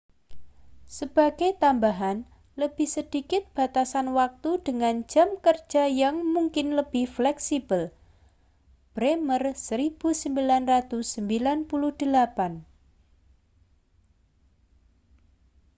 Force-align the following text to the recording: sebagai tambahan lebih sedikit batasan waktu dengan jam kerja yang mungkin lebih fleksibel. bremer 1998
sebagai 0.97 1.51
tambahan 1.63 2.17
lebih 2.61 2.87
sedikit 2.95 3.43
batasan 3.57 4.07
waktu 4.19 4.51
dengan 4.67 4.95
jam 5.11 5.29
kerja 5.45 5.83
yang 6.01 6.15
mungkin 6.35 6.67
lebih 6.79 7.05
fleksibel. 7.05 7.93
bremer 8.97 9.53
1998 9.53 10.89